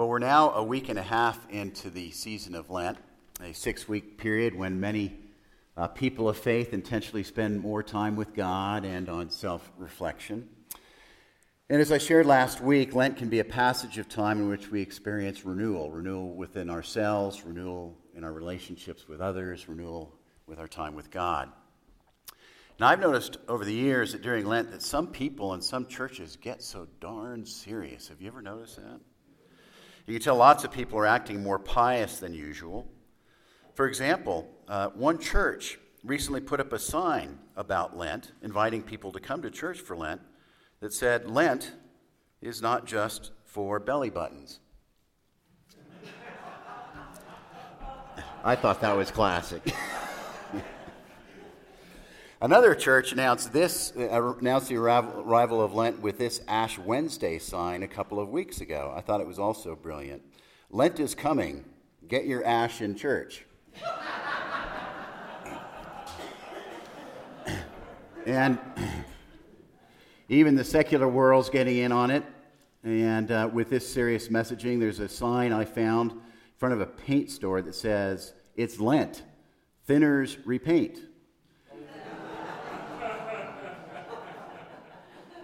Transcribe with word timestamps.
Well, 0.00 0.08
we're 0.08 0.18
now 0.18 0.52
a 0.52 0.64
week 0.64 0.88
and 0.88 0.98
a 0.98 1.02
half 1.02 1.46
into 1.50 1.90
the 1.90 2.10
season 2.10 2.54
of 2.54 2.70
Lent, 2.70 2.96
a 3.42 3.52
six 3.52 3.86
week 3.86 4.16
period 4.16 4.54
when 4.54 4.80
many 4.80 5.14
uh, 5.76 5.88
people 5.88 6.26
of 6.26 6.38
faith 6.38 6.72
intentionally 6.72 7.22
spend 7.22 7.60
more 7.60 7.82
time 7.82 8.16
with 8.16 8.32
God 8.32 8.86
and 8.86 9.10
on 9.10 9.28
self 9.28 9.70
reflection. 9.76 10.48
And 11.68 11.82
as 11.82 11.92
I 11.92 11.98
shared 11.98 12.24
last 12.24 12.62
week, 12.62 12.94
Lent 12.94 13.18
can 13.18 13.28
be 13.28 13.40
a 13.40 13.44
passage 13.44 13.98
of 13.98 14.08
time 14.08 14.38
in 14.38 14.48
which 14.48 14.70
we 14.70 14.80
experience 14.80 15.44
renewal 15.44 15.90
renewal 15.90 16.34
within 16.34 16.70
ourselves, 16.70 17.44
renewal 17.44 17.94
in 18.14 18.24
our 18.24 18.32
relationships 18.32 19.06
with 19.06 19.20
others, 19.20 19.68
renewal 19.68 20.14
with 20.46 20.58
our 20.58 20.66
time 20.66 20.94
with 20.94 21.10
God. 21.10 21.50
Now, 22.78 22.88
I've 22.88 23.00
noticed 23.00 23.36
over 23.48 23.66
the 23.66 23.74
years 23.74 24.12
that 24.12 24.22
during 24.22 24.46
Lent 24.46 24.70
that 24.70 24.80
some 24.80 25.08
people 25.08 25.52
in 25.52 25.60
some 25.60 25.84
churches 25.84 26.38
get 26.40 26.62
so 26.62 26.88
darn 27.00 27.44
serious. 27.44 28.08
Have 28.08 28.22
you 28.22 28.28
ever 28.28 28.40
noticed 28.40 28.76
that? 28.76 29.00
You 30.10 30.18
can 30.18 30.24
tell 30.24 30.34
lots 30.34 30.64
of 30.64 30.72
people 30.72 30.98
are 30.98 31.06
acting 31.06 31.40
more 31.40 31.60
pious 31.60 32.18
than 32.18 32.34
usual. 32.34 32.84
For 33.74 33.86
example, 33.86 34.50
uh, 34.66 34.88
one 34.88 35.20
church 35.20 35.78
recently 36.02 36.40
put 36.40 36.58
up 36.58 36.72
a 36.72 36.80
sign 36.80 37.38
about 37.54 37.96
Lent, 37.96 38.32
inviting 38.42 38.82
people 38.82 39.12
to 39.12 39.20
come 39.20 39.40
to 39.42 39.52
church 39.52 39.78
for 39.78 39.96
Lent, 39.96 40.20
that 40.80 40.92
said, 40.92 41.30
Lent 41.30 41.74
is 42.40 42.60
not 42.60 42.86
just 42.86 43.30
for 43.44 43.78
belly 43.78 44.10
buttons. 44.10 44.58
I 48.42 48.56
thought 48.56 48.80
that 48.80 48.96
was 48.96 49.12
classic. 49.12 49.62
Another 52.42 52.74
church 52.74 53.12
announced 53.12 53.52
this 53.52 53.92
uh, 53.94 54.34
announced 54.38 54.70
the 54.70 54.76
arrival 54.78 55.60
of 55.60 55.74
Lent 55.74 56.00
with 56.00 56.16
this 56.16 56.40
Ash 56.48 56.78
Wednesday 56.78 57.38
sign 57.38 57.82
a 57.82 57.88
couple 57.88 58.18
of 58.18 58.30
weeks 58.30 58.62
ago. 58.62 58.94
I 58.96 59.02
thought 59.02 59.20
it 59.20 59.26
was 59.26 59.38
also 59.38 59.76
brilliant. 59.76 60.22
Lent 60.70 61.00
is 61.00 61.14
coming. 61.14 61.66
Get 62.08 62.24
your 62.24 62.42
ash 62.46 62.80
in 62.80 62.96
church. 62.96 63.44
and 68.24 68.58
even 70.30 70.54
the 70.54 70.64
secular 70.64 71.08
world's 71.08 71.50
getting 71.50 71.76
in 71.76 71.92
on 71.92 72.10
it. 72.10 72.24
And 72.82 73.30
uh, 73.30 73.50
with 73.52 73.68
this 73.68 73.86
serious 73.86 74.28
messaging, 74.28 74.80
there's 74.80 75.00
a 75.00 75.10
sign 75.10 75.52
I 75.52 75.66
found 75.66 76.12
in 76.12 76.20
front 76.56 76.72
of 76.72 76.80
a 76.80 76.86
paint 76.86 77.30
store 77.30 77.60
that 77.60 77.74
says, 77.74 78.32
It's 78.56 78.80
Lent. 78.80 79.24
Thinners 79.86 80.38
repaint. 80.46 81.00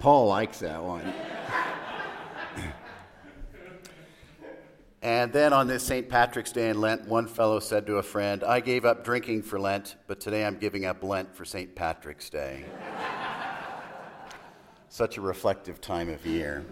Paul 0.06 0.28
likes 0.28 0.60
that 0.60 0.84
one. 0.84 1.02
and 5.02 5.32
then 5.32 5.52
on 5.52 5.66
this 5.66 5.82
St. 5.82 6.08
Patrick's 6.08 6.52
Day 6.52 6.68
in 6.68 6.80
Lent, 6.80 7.08
one 7.08 7.26
fellow 7.26 7.58
said 7.58 7.88
to 7.88 7.96
a 7.96 8.04
friend, 8.04 8.44
I 8.44 8.60
gave 8.60 8.84
up 8.84 9.04
drinking 9.04 9.42
for 9.42 9.58
Lent, 9.58 9.96
but 10.06 10.20
today 10.20 10.46
I'm 10.46 10.58
giving 10.58 10.84
up 10.84 11.02
Lent 11.02 11.34
for 11.34 11.44
St. 11.44 11.74
Patrick's 11.74 12.30
Day. 12.30 12.66
Such 14.88 15.16
a 15.16 15.20
reflective 15.20 15.80
time 15.80 16.08
of 16.08 16.24
year. 16.24 16.64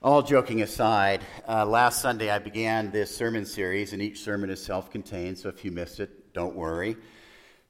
All 0.00 0.22
joking 0.22 0.62
aside, 0.62 1.22
uh, 1.48 1.66
last 1.66 2.00
Sunday 2.00 2.30
I 2.30 2.38
began 2.38 2.92
this 2.92 3.12
sermon 3.12 3.44
series, 3.44 3.92
and 3.92 4.00
each 4.00 4.20
sermon 4.20 4.50
is 4.50 4.62
self 4.62 4.88
contained, 4.88 5.36
so 5.36 5.48
if 5.48 5.64
you 5.64 5.72
missed 5.72 5.98
it, 5.98 6.32
don't 6.32 6.54
worry. 6.54 6.96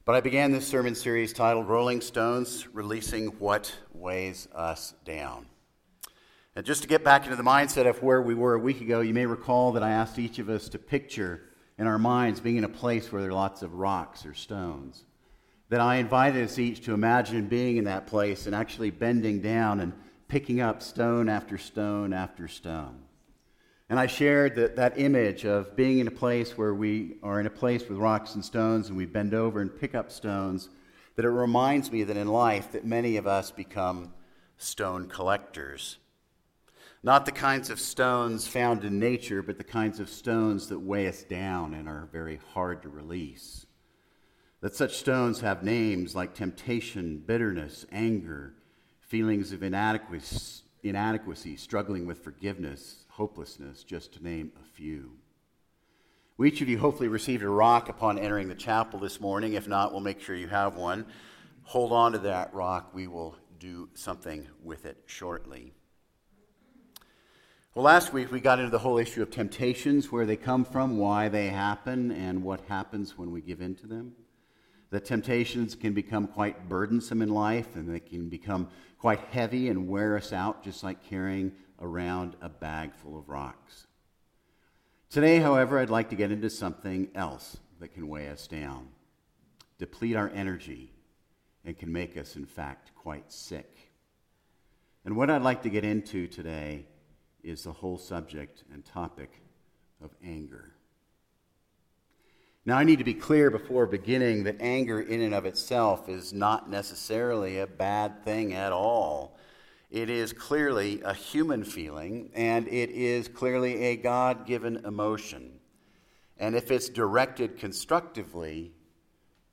But 0.05 0.15
I 0.15 0.21
began 0.21 0.51
this 0.51 0.67
sermon 0.67 0.95
series 0.95 1.33
titled 1.33 1.67
Rolling 1.67 2.01
Stones 2.01 2.67
Releasing 2.73 3.27
What 3.37 3.75
Weighs 3.93 4.47
Us 4.55 4.95
Down. 5.05 5.45
And 6.55 6.65
just 6.65 6.81
to 6.81 6.87
get 6.87 7.03
back 7.03 7.25
into 7.25 7.35
the 7.35 7.43
mindset 7.43 7.87
of 7.87 8.01
where 8.01 8.21
we 8.21 8.33
were 8.33 8.55
a 8.55 8.59
week 8.59 8.81
ago, 8.81 9.01
you 9.01 9.13
may 9.13 9.25
recall 9.25 9.73
that 9.73 9.83
I 9.83 9.91
asked 9.91 10.17
each 10.17 10.39
of 10.39 10.49
us 10.49 10.69
to 10.69 10.79
picture 10.79 11.41
in 11.77 11.85
our 11.85 11.99
minds 11.99 12.39
being 12.39 12.57
in 12.57 12.63
a 12.63 12.69
place 12.69 13.11
where 13.11 13.21
there 13.21 13.29
are 13.29 13.33
lots 13.33 13.61
of 13.61 13.75
rocks 13.75 14.25
or 14.25 14.33
stones. 14.33 15.03
That 15.67 15.81
I 15.81 15.97
invited 15.97 16.43
us 16.43 16.57
each 16.57 16.83
to 16.85 16.93
imagine 16.93 17.47
being 17.47 17.77
in 17.77 17.83
that 17.83 18.07
place 18.07 18.47
and 18.47 18.55
actually 18.55 18.89
bending 18.89 19.41
down 19.41 19.79
and 19.79 19.93
picking 20.27 20.59
up 20.59 20.81
stone 20.81 21.29
after 21.29 21.57
stone 21.57 22.13
after 22.13 22.47
stone. 22.47 23.03
And 23.89 23.99
I 23.99 24.05
shared 24.05 24.55
that, 24.55 24.75
that 24.75 24.99
image 24.99 25.45
of 25.45 25.75
being 25.75 25.97
in 25.97 26.07
a 26.07 26.11
place 26.11 26.55
where 26.55 26.75
we 26.75 27.17
are 27.23 27.39
in 27.39 27.47
a 27.47 27.51
place 27.51 27.89
with 27.89 27.97
rocks 27.97 28.35
and 28.35 28.45
stones 28.45 28.87
and 28.87 28.97
we 28.97 29.07
bend 29.07 29.33
over 29.33 29.61
and 29.61 29.75
pick 29.75 29.95
up 29.95 30.11
stones, 30.11 30.69
that 31.15 31.25
it 31.25 31.29
reminds 31.29 31.91
me 31.91 32.03
that 32.03 32.15
in 32.15 32.27
life 32.27 32.71
that 32.71 32.85
many 32.85 33.17
of 33.17 33.25
us 33.25 33.49
become 33.49 34.13
stone 34.57 35.07
collectors. 35.07 35.97
Not 37.01 37.25
the 37.25 37.31
kinds 37.31 37.69
of 37.69 37.79
stones 37.79 38.47
found 38.47 38.83
in 38.83 38.99
nature, 38.99 39.41
but 39.41 39.57
the 39.57 39.63
kinds 39.63 39.99
of 39.99 40.09
stones 40.09 40.67
that 40.67 40.79
weigh 40.79 41.07
us 41.07 41.23
down 41.23 41.73
and 41.73 41.87
are 41.87 42.09
very 42.11 42.39
hard 42.53 42.83
to 42.83 42.89
release. 42.89 43.65
That 44.61 44.75
such 44.75 44.97
stones 44.97 45.39
have 45.39 45.63
names 45.63 46.13
like 46.13 46.33
temptation, 46.33 47.23
bitterness, 47.25 47.85
anger, 47.91 48.53
feelings 48.99 49.53
of 49.53 49.63
inadequacy, 49.63 50.63
inadequacy 50.83 51.55
struggling 51.55 52.05
with 52.05 52.23
forgiveness, 52.23 53.05
hopelessness, 53.19 53.83
just 53.83 54.13
to 54.13 54.23
name 54.23 54.49
a 54.61 54.63
few. 54.63 55.11
We 56.37 56.47
each 56.47 56.61
of 56.61 56.69
you 56.69 56.77
hopefully 56.77 57.09
received 57.09 57.43
a 57.43 57.49
rock 57.49 57.89
upon 57.89 58.17
entering 58.17 58.47
the 58.47 58.55
chapel 58.55 58.97
this 58.97 59.19
morning. 59.19 59.55
If 59.55 59.67
not, 59.67 59.91
we'll 59.91 59.99
make 59.99 60.21
sure 60.21 60.37
you 60.37 60.47
have 60.47 60.77
one. 60.77 61.05
Hold 61.63 61.91
on 61.91 62.13
to 62.13 62.19
that 62.19 62.53
rock. 62.53 62.91
We 62.93 63.07
will 63.07 63.35
do 63.59 63.89
something 63.93 64.47
with 64.63 64.85
it 64.85 65.03
shortly. 65.05 65.73
Well, 67.75 67.83
last 67.83 68.13
week 68.13 68.31
we 68.31 68.39
got 68.39 68.59
into 68.59 68.71
the 68.71 68.79
whole 68.79 68.97
issue 68.97 69.21
of 69.21 69.29
temptations, 69.29 70.13
where 70.13 70.25
they 70.25 70.37
come 70.37 70.63
from, 70.63 70.97
why 70.97 71.27
they 71.27 71.47
happen, 71.47 72.11
and 72.11 72.41
what 72.41 72.61
happens 72.69 73.17
when 73.17 73.31
we 73.31 73.41
give 73.41 73.59
in 73.59 73.75
to 73.75 73.87
them. 73.87 74.13
The 74.91 74.99
temptations 74.99 75.75
can 75.75 75.93
become 75.93 76.27
quite 76.27 76.67
burdensome 76.67 77.21
in 77.21 77.29
life, 77.29 77.75
and 77.75 77.87
they 77.87 77.99
can 77.99 78.27
become 78.29 78.69
quite 78.97 79.19
heavy 79.19 79.69
and 79.69 79.87
wear 79.87 80.17
us 80.17 80.33
out, 80.33 80.63
just 80.63 80.83
like 80.83 81.03
carrying 81.03 81.51
around 81.79 82.35
a 82.41 82.49
bag 82.49 82.93
full 82.95 83.17
of 83.17 83.29
rocks. 83.29 83.87
Today, 85.09 85.39
however, 85.39 85.79
I'd 85.79 85.89
like 85.89 86.09
to 86.09 86.15
get 86.15 86.31
into 86.31 86.49
something 86.49 87.09
else 87.15 87.57
that 87.79 87.93
can 87.93 88.07
weigh 88.07 88.29
us 88.29 88.47
down, 88.47 88.89
deplete 89.77 90.15
our 90.15 90.29
energy, 90.33 90.91
and 91.63 91.77
can 91.77 91.91
make 91.91 92.17
us, 92.17 92.35
in 92.35 92.45
fact, 92.45 92.91
quite 92.95 93.31
sick. 93.31 93.91
And 95.05 95.15
what 95.15 95.29
I'd 95.29 95.41
like 95.41 95.63
to 95.63 95.69
get 95.69 95.85
into 95.85 96.27
today 96.27 96.85
is 97.43 97.63
the 97.63 97.71
whole 97.71 97.97
subject 97.97 98.63
and 98.73 98.83
topic 98.83 99.31
of 100.03 100.11
anger. 100.23 100.73
Now, 102.65 102.77
I 102.77 102.83
need 102.83 102.99
to 102.99 103.05
be 103.05 103.13
clear 103.13 103.49
before 103.49 103.85
beginning 103.85 104.43
that 104.43 104.61
anger, 104.61 104.99
in 105.01 105.21
and 105.21 105.33
of 105.33 105.45
itself, 105.45 106.09
is 106.09 106.33
not 106.33 106.69
necessarily 106.69 107.59
a 107.59 107.67
bad 107.67 108.23
thing 108.23 108.53
at 108.53 108.71
all. 108.71 109.37
It 109.89 110.09
is 110.09 110.33
clearly 110.33 111.01
a 111.03 111.13
human 111.13 111.63
feeling, 111.63 112.29
and 112.35 112.67
it 112.67 112.91
is 112.91 113.27
clearly 113.27 113.83
a 113.85 113.95
God 113.95 114.45
given 114.45 114.85
emotion. 114.85 115.59
And 116.37 116.55
if 116.55 116.69
it's 116.69 116.89
directed 116.89 117.57
constructively, 117.57 118.73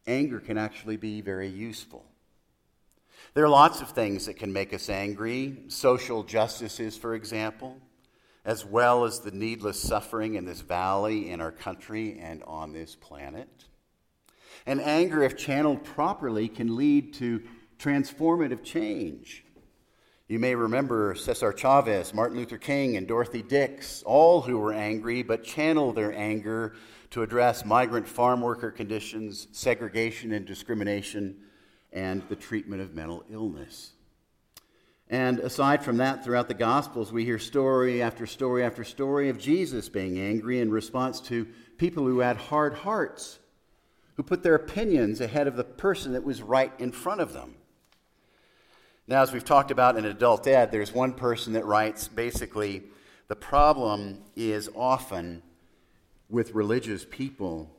anger 0.06 0.40
can 0.40 0.58
actually 0.58 0.96
be 0.96 1.20
very 1.20 1.48
useful. 1.48 2.04
There 3.34 3.44
are 3.44 3.48
lots 3.48 3.80
of 3.80 3.90
things 3.90 4.26
that 4.26 4.36
can 4.36 4.52
make 4.52 4.74
us 4.74 4.90
angry 4.90 5.64
social 5.68 6.22
justices, 6.22 6.96
for 6.96 7.14
example, 7.14 7.78
as 8.46 8.64
well 8.64 9.04
as 9.04 9.20
the 9.20 9.32
needless 9.32 9.82
suffering 9.82 10.36
in 10.36 10.44
this 10.44 10.60
valley, 10.60 11.30
in 11.30 11.40
our 11.40 11.50
country, 11.50 12.18
and 12.20 12.44
on 12.44 12.72
this 12.72 12.94
planet. 12.94 13.64
And 14.64 14.80
anger, 14.80 15.24
if 15.24 15.36
channeled 15.36 15.82
properly, 15.82 16.48
can 16.48 16.76
lead 16.76 17.12
to 17.14 17.42
transformative 17.78 18.62
change. 18.62 19.44
You 20.28 20.38
may 20.38 20.54
remember 20.54 21.16
Cesar 21.16 21.52
Chavez, 21.52 22.14
Martin 22.14 22.38
Luther 22.38 22.56
King, 22.56 22.96
and 22.96 23.08
Dorothy 23.08 23.42
Dix, 23.42 24.04
all 24.04 24.42
who 24.42 24.58
were 24.58 24.72
angry 24.72 25.24
but 25.24 25.42
channeled 25.42 25.96
their 25.96 26.16
anger 26.16 26.76
to 27.10 27.22
address 27.22 27.64
migrant 27.64 28.06
farm 28.06 28.40
worker 28.40 28.70
conditions, 28.70 29.48
segregation 29.50 30.32
and 30.32 30.46
discrimination, 30.46 31.36
and 31.92 32.22
the 32.28 32.36
treatment 32.36 32.80
of 32.80 32.94
mental 32.94 33.24
illness. 33.28 33.95
And 35.08 35.38
aside 35.38 35.84
from 35.84 35.98
that, 35.98 36.24
throughout 36.24 36.48
the 36.48 36.54
Gospels, 36.54 37.12
we 37.12 37.24
hear 37.24 37.38
story 37.38 38.02
after 38.02 38.26
story 38.26 38.64
after 38.64 38.82
story 38.82 39.28
of 39.28 39.38
Jesus 39.38 39.88
being 39.88 40.18
angry 40.18 40.60
in 40.60 40.70
response 40.70 41.20
to 41.22 41.46
people 41.78 42.04
who 42.04 42.18
had 42.20 42.36
hard 42.36 42.74
hearts, 42.74 43.38
who 44.16 44.24
put 44.24 44.42
their 44.42 44.56
opinions 44.56 45.20
ahead 45.20 45.46
of 45.46 45.56
the 45.56 45.64
person 45.64 46.12
that 46.12 46.24
was 46.24 46.42
right 46.42 46.72
in 46.78 46.90
front 46.90 47.20
of 47.20 47.32
them. 47.32 47.54
Now, 49.06 49.22
as 49.22 49.32
we've 49.32 49.44
talked 49.44 49.70
about 49.70 49.96
in 49.96 50.04
adult 50.04 50.48
ed, 50.48 50.72
there's 50.72 50.92
one 50.92 51.12
person 51.12 51.52
that 51.52 51.64
writes 51.64 52.08
basically 52.08 52.82
the 53.28 53.36
problem 53.36 54.22
is 54.34 54.68
often 54.74 55.42
with 56.28 56.54
religious 56.54 57.06
people 57.08 57.70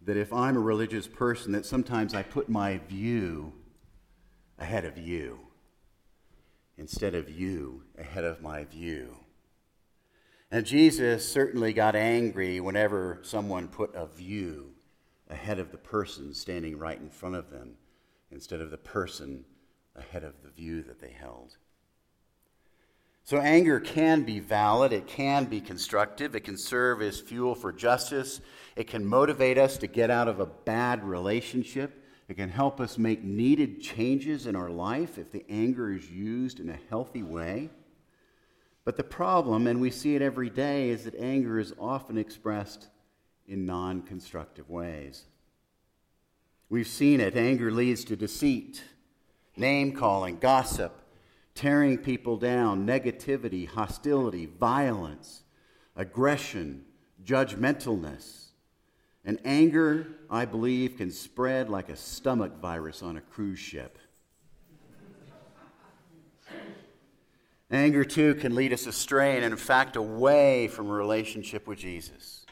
that 0.00 0.16
if 0.16 0.32
I'm 0.32 0.56
a 0.56 0.60
religious 0.60 1.06
person, 1.06 1.52
that 1.52 1.66
sometimes 1.66 2.14
I 2.14 2.22
put 2.22 2.48
my 2.48 2.78
view 2.78 3.52
ahead 4.58 4.86
of 4.86 4.96
you 4.96 5.47
instead 6.78 7.14
of 7.14 7.28
you 7.28 7.82
ahead 7.98 8.24
of 8.24 8.40
my 8.40 8.64
view. 8.64 9.16
And 10.50 10.64
Jesus 10.64 11.30
certainly 11.30 11.72
got 11.72 11.94
angry 11.94 12.60
whenever 12.60 13.18
someone 13.22 13.68
put 13.68 13.94
a 13.94 14.06
view 14.06 14.72
ahead 15.28 15.58
of 15.58 15.72
the 15.72 15.78
person 15.78 16.32
standing 16.32 16.78
right 16.78 16.98
in 16.98 17.10
front 17.10 17.34
of 17.34 17.50
them 17.50 17.74
instead 18.30 18.60
of 18.60 18.70
the 18.70 18.78
person 18.78 19.44
ahead 19.94 20.24
of 20.24 20.42
the 20.42 20.50
view 20.50 20.82
that 20.82 21.00
they 21.00 21.10
held. 21.10 21.56
So, 23.24 23.36
anger 23.36 23.78
can 23.78 24.22
be 24.22 24.40
valid, 24.40 24.90
it 24.90 25.06
can 25.06 25.44
be 25.44 25.60
constructive, 25.60 26.34
it 26.34 26.44
can 26.44 26.56
serve 26.56 27.02
as 27.02 27.20
fuel 27.20 27.54
for 27.54 27.72
justice, 27.72 28.40
it 28.74 28.86
can 28.86 29.04
motivate 29.04 29.58
us 29.58 29.76
to 29.78 29.86
get 29.86 30.10
out 30.10 30.28
of 30.28 30.40
a 30.40 30.46
bad 30.46 31.04
relationship, 31.04 32.02
it 32.28 32.36
can 32.36 32.50
help 32.50 32.78
us 32.78 32.98
make 32.98 33.24
needed 33.24 33.80
changes 33.80 34.46
in 34.46 34.54
our 34.54 34.68
life 34.68 35.16
if 35.16 35.32
the 35.32 35.44
anger 35.48 35.92
is 35.92 36.10
used 36.10 36.60
in 36.60 36.68
a 36.68 36.78
healthy 36.90 37.22
way. 37.22 37.70
But 38.84 38.96
the 38.96 39.04
problem, 39.04 39.66
and 39.66 39.80
we 39.80 39.90
see 39.90 40.14
it 40.14 40.22
every 40.22 40.50
day, 40.50 40.90
is 40.90 41.04
that 41.04 41.14
anger 41.14 41.58
is 41.58 41.74
often 41.78 42.18
expressed 42.18 42.88
in 43.46 43.64
non 43.64 44.02
constructive 44.02 44.68
ways. 44.68 45.24
We've 46.68 46.86
seen 46.86 47.20
it. 47.20 47.34
Anger 47.34 47.70
leads 47.70 48.04
to 48.04 48.16
deceit, 48.16 48.84
name 49.56 49.92
calling, 49.92 50.38
gossip, 50.38 51.00
tearing 51.54 51.96
people 51.96 52.36
down, 52.36 52.86
negativity, 52.86 53.66
hostility, 53.66 54.46
violence, 54.46 55.44
aggression, 55.96 56.84
judgmentalness. 57.24 58.47
And 59.28 59.38
anger, 59.44 60.06
I 60.30 60.46
believe, 60.46 60.96
can 60.96 61.10
spread 61.10 61.68
like 61.68 61.90
a 61.90 61.96
stomach 61.96 62.62
virus 62.62 63.02
on 63.02 63.18
a 63.18 63.20
cruise 63.20 63.58
ship. 63.58 63.98
Anger, 67.70 68.04
too, 68.04 68.36
can 68.36 68.54
lead 68.54 68.72
us 68.72 68.86
astray 68.86 69.36
and, 69.36 69.44
in 69.44 69.54
fact, 69.58 69.96
away 69.96 70.66
from 70.66 70.88
a 70.88 70.94
relationship 70.94 71.66
with 71.66 71.78
Jesus 71.78 72.46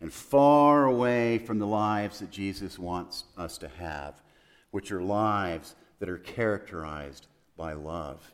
and 0.00 0.10
far 0.10 0.86
away 0.86 1.36
from 1.36 1.58
the 1.58 1.66
lives 1.66 2.20
that 2.20 2.30
Jesus 2.30 2.78
wants 2.78 3.24
us 3.36 3.58
to 3.58 3.68
have, 3.68 4.22
which 4.70 4.90
are 4.90 5.02
lives 5.02 5.74
that 5.98 6.08
are 6.08 6.16
characterized 6.16 7.26
by 7.58 7.74
love. 7.74 8.32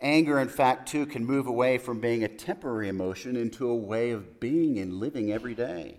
Anger, 0.00 0.38
in 0.38 0.48
fact, 0.48 0.86
too, 0.86 1.04
can 1.04 1.26
move 1.26 1.48
away 1.48 1.78
from 1.78 1.98
being 1.98 2.22
a 2.22 2.28
temporary 2.28 2.88
emotion 2.88 3.34
into 3.34 3.68
a 3.68 3.74
way 3.74 4.12
of 4.12 4.38
being 4.38 4.78
and 4.78 5.00
living 5.00 5.32
every 5.32 5.56
day. 5.56 5.98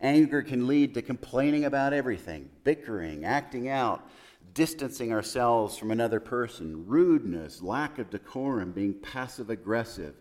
Anger 0.00 0.42
can 0.42 0.66
lead 0.66 0.94
to 0.94 1.02
complaining 1.02 1.64
about 1.64 1.92
everything, 1.92 2.48
bickering, 2.64 3.24
acting 3.24 3.68
out, 3.68 4.08
distancing 4.54 5.12
ourselves 5.12 5.76
from 5.76 5.90
another 5.90 6.20
person, 6.20 6.86
rudeness, 6.86 7.60
lack 7.60 7.98
of 7.98 8.08
decorum, 8.10 8.72
being 8.72 8.94
passive 8.94 9.50
aggressive, 9.50 10.14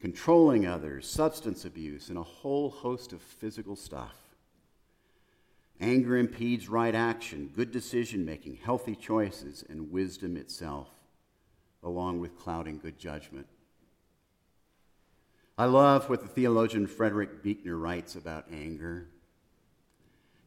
controlling 0.00 0.66
others, 0.66 1.08
substance 1.08 1.64
abuse, 1.64 2.08
and 2.08 2.16
a 2.16 2.22
whole 2.22 2.70
host 2.70 3.12
of 3.12 3.20
physical 3.20 3.76
stuff. 3.76 4.16
Anger 5.80 6.16
impedes 6.16 6.68
right 6.68 6.94
action, 6.94 7.50
good 7.54 7.70
decision 7.70 8.24
making, 8.24 8.56
healthy 8.56 8.96
choices, 8.96 9.64
and 9.68 9.92
wisdom 9.92 10.36
itself, 10.36 10.88
along 11.82 12.18
with 12.20 12.38
clouding 12.38 12.78
good 12.78 12.98
judgment. 12.98 13.46
I 15.56 15.66
love 15.66 16.08
what 16.08 16.22
the 16.22 16.28
theologian 16.28 16.86
Frederick 16.86 17.42
Buechner 17.42 17.76
writes 17.76 18.14
about 18.14 18.46
anger. 18.52 19.08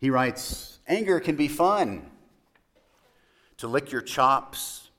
He 0.01 0.09
writes 0.09 0.80
Anger 0.88 1.19
can 1.19 1.36
be 1.36 1.48
fun 1.48 2.09
to 3.57 3.68
lick 3.68 3.92
your 3.92 4.01
chops, 4.01 4.89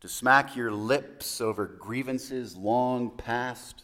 to 0.00 0.08
smack 0.08 0.54
your 0.54 0.70
lips 0.70 1.40
over 1.40 1.66
grievances 1.66 2.56
long 2.56 3.10
past, 3.10 3.82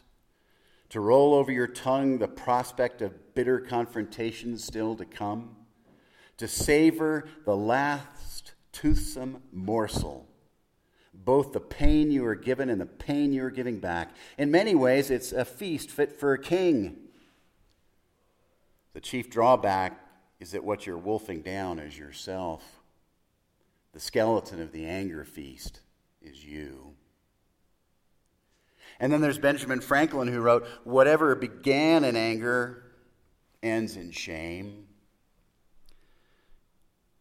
to 0.90 1.00
roll 1.00 1.34
over 1.34 1.50
your 1.50 1.66
tongue 1.66 2.18
the 2.18 2.28
prospect 2.28 3.02
of 3.02 3.34
bitter 3.34 3.58
confrontations 3.58 4.62
still 4.62 4.94
to 4.94 5.04
come, 5.04 5.56
to 6.36 6.46
savor 6.46 7.28
the 7.44 7.56
last 7.56 8.52
toothsome 8.70 9.42
morsel, 9.50 10.28
both 11.12 11.52
the 11.52 11.58
pain 11.58 12.12
you 12.12 12.24
are 12.24 12.36
given 12.36 12.70
and 12.70 12.80
the 12.80 12.86
pain 12.86 13.32
you 13.32 13.42
are 13.42 13.50
giving 13.50 13.80
back. 13.80 14.14
In 14.38 14.52
many 14.52 14.76
ways, 14.76 15.10
it's 15.10 15.32
a 15.32 15.44
feast 15.44 15.90
fit 15.90 16.12
for 16.12 16.32
a 16.32 16.38
king. 16.38 16.96
The 18.92 19.00
chief 19.00 19.28
drawback 19.28 20.03
is 20.44 20.50
that 20.50 20.62
what 20.62 20.86
you're 20.86 20.98
wolfing 20.98 21.40
down 21.40 21.78
is 21.78 21.98
yourself. 21.98 22.82
The 23.94 23.98
skeleton 23.98 24.60
of 24.60 24.72
the 24.72 24.84
anger 24.84 25.24
feast 25.24 25.80
is 26.20 26.44
you. 26.44 26.92
And 29.00 29.10
then 29.10 29.22
there's 29.22 29.38
Benjamin 29.38 29.80
Franklin 29.80 30.28
who 30.28 30.42
wrote, 30.42 30.66
Whatever 30.84 31.34
began 31.34 32.04
in 32.04 32.14
anger 32.14 32.84
ends 33.62 33.96
in 33.96 34.10
shame. 34.10 34.84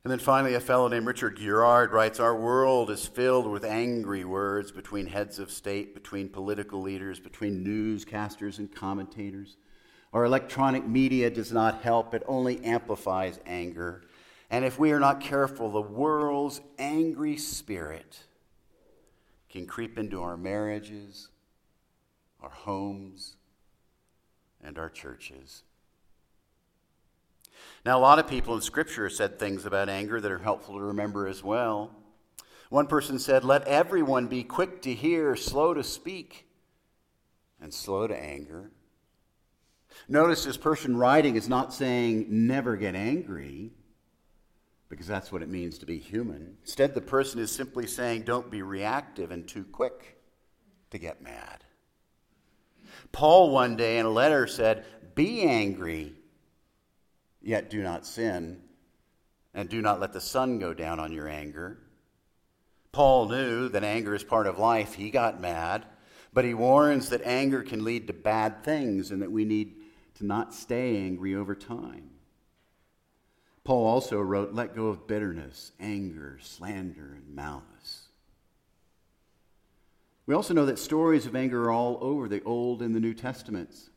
And 0.04 0.12
then 0.12 0.20
finally, 0.20 0.56
a 0.56 0.60
fellow 0.60 0.90
named 0.90 1.08
Richard 1.08 1.38
Girard 1.38 1.94
writes 1.94 2.20
Our 2.20 2.36
world 2.36 2.92
is 2.92 3.08
filled 3.08 3.50
with 3.50 3.64
angry 3.64 4.26
words 4.26 4.70
between 4.70 5.08
heads 5.08 5.40
of 5.40 5.50
state, 5.50 5.94
between 5.94 6.28
political 6.28 6.82
leaders, 6.82 7.22
between 7.22 7.66
newscasters 7.66 8.60
and 8.60 8.70
commentators. 8.76 9.56
Our 10.14 10.26
electronic 10.26 10.88
media 10.88 11.30
does 11.32 11.52
not 11.52 11.82
help, 11.82 12.14
it 12.14 12.24
only 12.28 12.64
amplifies 12.64 13.40
anger. 13.46 14.04
And 14.52 14.64
if 14.64 14.78
we 14.78 14.92
are 14.92 15.00
not 15.00 15.22
careful, 15.22 15.72
the 15.72 15.82
world's 15.82 16.62
angry 16.78 17.38
spirit 17.38 18.20
can 19.50 19.66
creep 19.66 19.98
into 19.98 20.22
our 20.22 20.38
marriages, 20.38 21.30
our 22.42 22.52
homes, 22.52 23.36
and 24.64 24.78
our 24.78 24.90
churches. 24.90 25.64
Now, 27.84 27.98
a 27.98 28.02
lot 28.02 28.20
of 28.20 28.28
people 28.28 28.54
in 28.54 28.62
Scripture 28.62 29.10
said 29.10 29.40
things 29.40 29.66
about 29.66 29.90
anger 29.90 30.22
that 30.22 30.32
are 30.32 30.38
helpful 30.38 30.76
to 30.76 30.82
remember 30.82 31.28
as 31.28 31.44
well. 31.44 31.92
One 32.70 32.88
person 32.88 33.18
said, 33.18 33.44
Let 33.44 33.68
everyone 33.68 34.28
be 34.28 34.44
quick 34.44 34.82
to 34.84 34.94
hear, 34.94 35.36
slow 35.36 35.74
to 35.74 35.84
speak, 35.84 36.48
and 37.60 37.74
slow 37.74 38.08
to 38.08 38.16
anger. 38.16 38.72
Notice 40.08 40.44
this 40.44 40.58
person 40.58 40.98
writing 40.98 41.36
is 41.36 41.48
not 41.48 41.74
saying 41.74 42.28
never 42.30 42.76
get 42.76 42.96
angry 42.96 43.72
because 44.90 45.08
that's 45.08 45.32
what 45.32 45.42
it 45.42 45.50
means 45.50 45.80
to 45.80 45.86
be 45.86 45.98
human. 45.98 46.56
Instead, 46.62 46.94
the 46.94 47.02
person 47.02 47.40
is 47.40 47.52
simply 47.52 47.88
saying, 47.88 48.22
don't 48.22 48.52
be 48.52 48.62
reactive 48.62 49.32
and 49.32 49.48
too 49.48 49.64
quick 49.64 50.20
to 50.92 51.00
get 51.00 51.22
mad. 51.22 51.64
Paul, 53.12 53.50
one 53.50 53.76
day 53.76 53.98
in 53.98 54.06
a 54.06 54.12
letter, 54.12 54.46
said, 54.46 54.86
Be 55.16 55.42
angry, 55.42 56.14
yet 57.42 57.70
do 57.72 57.82
not 57.82 58.06
sin, 58.06 58.62
and 59.54 59.68
do 59.68 59.82
not 59.82 60.00
let 60.00 60.14
the 60.14 60.22
sun 60.22 60.60
go 60.60 60.74
down 60.74 61.00
on 61.00 61.12
your 61.12 61.28
anger. 61.28 61.80
Paul 62.92 63.30
knew 63.30 63.70
that 63.70 63.84
anger 63.84 64.14
is 64.14 64.24
part 64.24 64.46
of 64.46 64.60
life. 64.60 64.94
He 64.94 65.10
got 65.10 65.42
mad, 65.42 65.86
but 66.34 66.46
he 66.46 66.54
warns 66.54 67.10
that 67.10 67.22
anger 67.24 67.64
can 67.64 67.84
lead 67.84 68.06
to 68.08 68.14
bad 68.14 68.64
things 68.64 69.10
and 69.10 69.22
that 69.24 69.32
we 69.32 69.44
need 69.44 69.74
to 70.16 70.26
not 70.26 70.54
stay 70.54 70.98
angry 70.98 71.36
over 71.36 71.56
time. 71.56 72.10
Paul 73.64 73.86
also 73.86 74.20
wrote, 74.20 74.54
Let 74.54 74.76
go 74.76 74.88
of 74.88 75.08
bitterness, 75.08 75.72
anger, 75.80 76.38
slander, 76.42 77.14
and 77.16 77.34
malice. 77.34 78.10
We 80.26 80.36
also 80.36 80.54
know 80.54 80.66
that 80.66 80.80
stories 80.80 81.26
of 81.26 81.36
anger 81.36 81.64
are 81.64 81.72
all 81.72 81.98
over 82.02 82.28
the 82.28 82.44
Old 82.44 82.82
and 82.82 82.96
the 82.96 83.00
New 83.00 83.14
Testaments. 83.14 83.90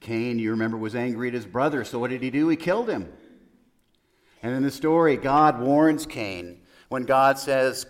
Cain, 0.00 0.38
you 0.38 0.50
remember, 0.50 0.76
was 0.76 0.94
angry 0.94 1.28
at 1.28 1.34
his 1.34 1.46
brother, 1.46 1.84
so 1.84 1.98
what 1.98 2.10
did 2.10 2.22
he 2.22 2.30
do? 2.30 2.48
He 2.48 2.56
killed 2.56 2.88
him. 2.88 3.12
And 4.42 4.54
in 4.54 4.62
the 4.62 4.70
story, 4.70 5.16
God 5.16 5.60
warns 5.60 6.06
Cain 6.06 6.60
when 6.88 7.04
God 7.04 7.38
says, 7.38 7.86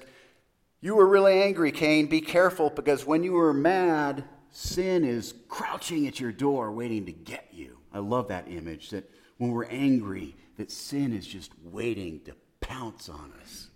You 0.80 0.94
were 0.94 1.06
really 1.06 1.42
angry, 1.42 1.72
Cain. 1.72 2.06
Be 2.06 2.20
careful 2.20 2.70
because 2.70 3.04
when 3.04 3.22
you 3.22 3.32
were 3.32 3.52
mad, 3.52 4.24
sin 4.56 5.04
is 5.04 5.34
crouching 5.48 6.06
at 6.06 6.18
your 6.18 6.32
door 6.32 6.72
waiting 6.72 7.04
to 7.04 7.12
get 7.12 7.48
you. 7.52 7.76
I 7.92 7.98
love 7.98 8.28
that 8.28 8.48
image 8.48 8.88
that 8.90 9.10
when 9.36 9.50
we're 9.50 9.66
angry, 9.66 10.34
that 10.56 10.70
sin 10.70 11.12
is 11.12 11.26
just 11.26 11.52
waiting 11.62 12.20
to 12.20 12.34
pounce 12.60 13.10
on 13.10 13.34
us. 13.42 13.68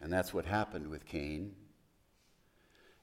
And 0.00 0.10
that's 0.10 0.32
what 0.32 0.46
happened 0.46 0.88
with 0.88 1.04
Cain. 1.04 1.54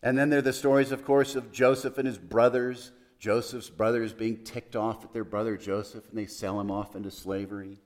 And 0.01 0.17
then 0.17 0.31
there 0.31 0.39
are 0.39 0.41
the 0.41 0.53
stories, 0.53 0.91
of 0.91 1.05
course, 1.05 1.35
of 1.35 1.51
Joseph 1.51 1.99
and 1.99 2.07
his 2.07 2.17
brothers. 2.17 2.91
Joseph's 3.19 3.69
brothers 3.69 4.13
being 4.13 4.43
ticked 4.43 4.75
off 4.75 5.03
at 5.03 5.13
their 5.13 5.23
brother 5.23 5.57
Joseph, 5.57 6.09
and 6.09 6.17
they 6.17 6.25
sell 6.25 6.59
him 6.59 6.71
off 6.71 6.95
into 6.95 7.11
slavery. 7.11 7.79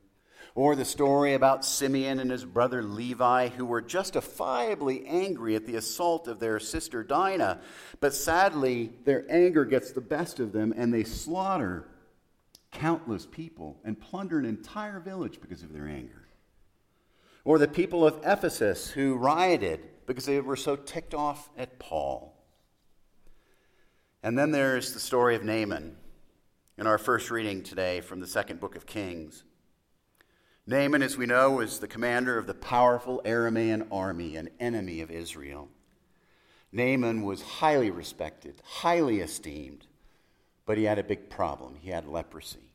Or 0.55 0.75
the 0.75 0.85
story 0.85 1.33
about 1.33 1.63
Simeon 1.63 2.19
and 2.19 2.31
his 2.31 2.45
brother 2.45 2.81
Levi, 2.83 3.49
who 3.49 3.65
were 3.65 3.81
justifiably 3.81 5.05
angry 5.05 5.55
at 5.55 5.65
the 5.65 5.75
assault 5.75 6.27
of 6.27 6.39
their 6.39 6.59
sister 6.59 7.03
Dinah. 7.03 7.61
But 7.99 8.13
sadly, 8.13 8.93
their 9.05 9.25
anger 9.29 9.65
gets 9.65 9.91
the 9.91 10.01
best 10.01 10.39
of 10.39 10.51
them, 10.51 10.73
and 10.75 10.93
they 10.93 11.03
slaughter 11.03 11.87
countless 12.71 13.25
people 13.25 13.79
and 13.83 13.99
plunder 13.99 14.39
an 14.39 14.45
entire 14.45 14.99
village 14.99 15.39
because 15.41 15.63
of 15.63 15.73
their 15.73 15.87
anger. 15.87 16.27
Or 17.43 17.57
the 17.57 17.67
people 17.67 18.05
of 18.05 18.19
Ephesus 18.23 18.89
who 18.91 19.15
rioted 19.15 19.79
because 20.05 20.25
they 20.25 20.39
were 20.39 20.55
so 20.55 20.75
ticked 20.75 21.13
off 21.13 21.49
at 21.57 21.79
Paul. 21.79 22.35
And 24.21 24.37
then 24.37 24.51
there's 24.51 24.93
the 24.93 24.99
story 24.99 25.35
of 25.35 25.43
Naaman 25.43 25.95
in 26.77 26.87
our 26.87 26.97
first 26.97 27.31
reading 27.31 27.63
today 27.63 28.01
from 28.01 28.19
the 28.19 28.27
second 28.27 28.59
book 28.59 28.75
of 28.75 28.85
Kings. 28.85 29.43
Naaman, 30.69 31.01
as 31.01 31.17
we 31.17 31.25
know, 31.25 31.49
was 31.49 31.79
the 31.79 31.87
commander 31.87 32.37
of 32.37 32.45
the 32.45 32.53
powerful 32.53 33.23
Aramaean 33.25 33.87
army, 33.91 34.35
an 34.35 34.51
enemy 34.59 35.01
of 35.01 35.09
Israel. 35.09 35.67
Naaman 36.71 37.23
was 37.23 37.41
highly 37.41 37.89
respected, 37.89 38.61
highly 38.63 39.19
esteemed, 39.19 39.87
but 40.67 40.77
he 40.77 40.83
had 40.83 40.99
a 40.99 41.03
big 41.03 41.27
problem. 41.27 41.77
He 41.81 41.89
had 41.89 42.07
leprosy. 42.07 42.71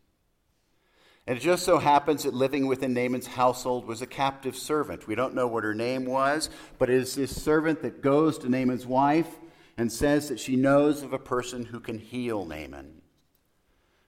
And 1.29 1.39
it 1.39 1.41
just 1.41 1.63
so 1.63 1.79
happens 1.79 2.25
that 2.25 2.35
living 2.35 2.67
within 2.67 2.95
Naaman's 2.95 3.29
household 3.29 3.87
was 3.87 4.03
a 4.03 4.09
captive 4.09 4.57
servant. 4.57 5.07
We 5.07 5.15
don't 5.15 5.37
know 5.37 5.47
what 5.47 5.63
her 5.63 5.73
name 5.73 6.05
was, 6.05 6.51
but 6.81 6.91
it 6.91 6.97
is 6.97 7.15
this 7.15 7.41
servant 7.41 7.81
that 7.83 8.03
goes 8.03 8.39
to 8.39 8.49
Naaman's 8.49 8.87
wife 8.87 9.39
and 9.79 9.93
says 9.93 10.29
that 10.31 10.41
she 10.41 10.57
knows 10.57 11.05
of 11.05 11.13
a 11.13 11.19
person 11.21 11.67
who 11.67 11.79
can 11.79 12.01
heal 12.01 12.45
Naaman. 12.45 13.03